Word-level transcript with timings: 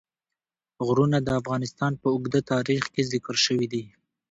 غرونه 0.85 1.17
د 1.23 1.29
افغانستان 1.39 1.91
په 2.01 2.07
اوږده 2.13 2.41
تاریخ 2.51 2.83
کې 2.93 3.01
ذکر 3.11 3.35
شوی 3.45 3.67
دی. 3.73 3.83